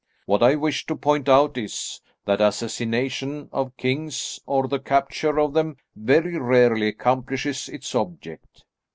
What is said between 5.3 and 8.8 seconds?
of them very rarely accomplishes its object.